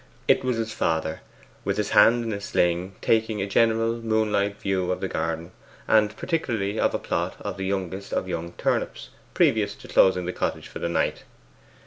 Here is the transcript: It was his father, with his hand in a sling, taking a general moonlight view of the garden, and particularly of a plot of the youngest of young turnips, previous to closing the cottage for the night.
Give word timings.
It 0.27 0.43
was 0.43 0.57
his 0.57 0.73
father, 0.73 1.21
with 1.63 1.77
his 1.77 1.91
hand 1.91 2.23
in 2.23 2.33
a 2.33 2.41
sling, 2.41 2.95
taking 3.03 3.39
a 3.39 3.45
general 3.45 3.97
moonlight 3.97 4.59
view 4.59 4.91
of 4.91 4.99
the 4.99 5.07
garden, 5.07 5.51
and 5.87 6.17
particularly 6.17 6.79
of 6.79 6.95
a 6.95 6.97
plot 6.97 7.35
of 7.41 7.57
the 7.57 7.65
youngest 7.67 8.11
of 8.11 8.27
young 8.27 8.53
turnips, 8.53 9.09
previous 9.35 9.75
to 9.75 9.87
closing 9.87 10.25
the 10.25 10.33
cottage 10.33 10.67
for 10.67 10.79
the 10.79 10.89
night. 10.89 11.23